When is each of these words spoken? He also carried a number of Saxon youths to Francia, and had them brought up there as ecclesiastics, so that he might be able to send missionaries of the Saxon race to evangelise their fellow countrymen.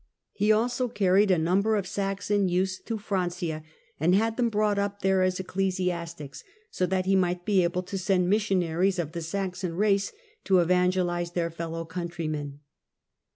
He 0.33 0.51
also 0.51 0.87
carried 0.87 1.29
a 1.29 1.37
number 1.37 1.75
of 1.75 1.85
Saxon 1.85 2.49
youths 2.49 2.81
to 2.85 2.97
Francia, 2.97 3.61
and 3.99 4.15
had 4.15 4.35
them 4.35 4.49
brought 4.49 4.79
up 4.79 5.03
there 5.03 5.21
as 5.21 5.39
ecclesiastics, 5.39 6.43
so 6.71 6.87
that 6.87 7.05
he 7.05 7.15
might 7.15 7.45
be 7.45 7.63
able 7.63 7.83
to 7.83 7.99
send 7.99 8.27
missionaries 8.27 8.97
of 8.97 9.11
the 9.11 9.21
Saxon 9.21 9.75
race 9.75 10.11
to 10.45 10.57
evangelise 10.59 11.29
their 11.29 11.51
fellow 11.51 11.85
countrymen. 11.85 12.61